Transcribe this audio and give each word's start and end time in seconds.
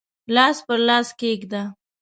لاس 0.35 0.57
پر 0.67 0.79
لاس 0.87 1.07
کښېږده 1.19 1.61